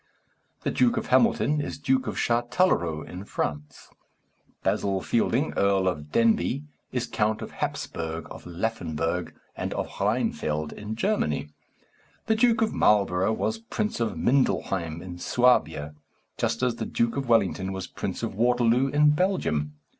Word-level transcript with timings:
The 0.63 0.71
Duke 0.71 0.97
of 0.97 1.09
Hamilton 1.13 1.61
is 1.61 1.77
Duke 1.77 2.07
of 2.07 2.15
Chatelherault, 2.17 3.03
in 3.07 3.23
France; 3.23 3.89
Basil 4.63 4.99
Fielding, 4.99 5.53
Earl 5.55 5.87
of 5.87 6.11
Denbigh, 6.11 6.63
is 6.91 7.05
Count 7.05 7.43
of 7.43 7.51
Hapsburg, 7.51 8.25
of 8.31 8.45
Lauffenberg, 8.47 9.31
and 9.55 9.75
of 9.75 9.87
Rheinfelden, 9.99 10.75
in 10.75 10.95
Germany. 10.95 11.49
The 12.25 12.33
Duke 12.35 12.63
of 12.63 12.73
Marlborough 12.73 13.31
was 13.33 13.59
Prince 13.59 13.99
of 13.99 14.17
Mindelheim, 14.17 15.03
in 15.03 15.19
Suabia, 15.19 15.93
just 16.35 16.63
as 16.63 16.77
the 16.77 16.87
Duke 16.87 17.15
of 17.15 17.29
Wellington 17.29 17.71
was 17.71 17.85
Prince 17.85 18.23
of 18.23 18.33
Waterloo, 18.33 18.87
in 18.87 19.11
Belgium. 19.11 19.73